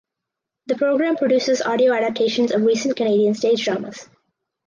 The 0.65 0.73
program 0.75 1.15
produces 1.15 1.61
audio 1.61 1.93
adaptations 1.93 2.51
of 2.51 2.63
recent 2.63 2.95
Canadian 2.95 3.35
stage 3.35 3.63
dramas. 3.63 4.09